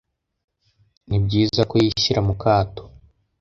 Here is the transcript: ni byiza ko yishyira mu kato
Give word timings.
ni 1.07 1.17
byiza 1.25 1.61
ko 1.69 1.75
yishyira 1.83 2.19
mu 2.27 2.33
kato 2.41 2.83